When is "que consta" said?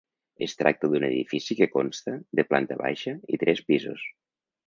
1.59-2.15